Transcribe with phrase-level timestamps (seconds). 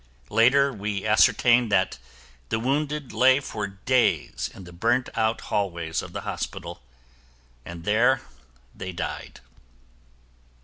[0.31, 1.99] Later, we ascertain that
[2.49, 6.81] the wounded lay for days in the burnt out hallways of the hospital
[7.63, 8.21] and there
[8.73, 9.41] they died.